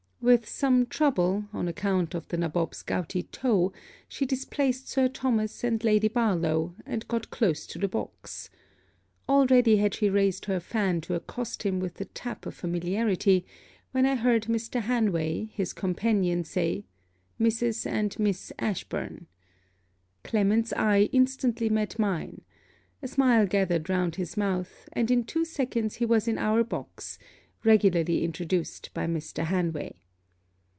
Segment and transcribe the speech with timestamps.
[0.23, 3.73] With some trouble, on account of the nabob's gouty toe,
[4.07, 8.51] she displaced Sir Thomas and Lady Barlowe, and got close to the box.
[9.27, 13.47] Already had she raised her fan to accost him with the tap of familiarity,
[13.93, 14.81] when I heard Mr.
[14.81, 16.85] Hanway his companion say
[17.39, 17.87] 'Mrs.
[17.89, 19.25] and Miss Ashburn.'
[20.23, 22.41] Clement's eye instantly met mine.
[23.01, 27.17] A smile gathered round his mouth; and in two seconds he was in our box,
[27.63, 29.45] regularly introduced by Mr.
[29.45, 29.95] Hanway.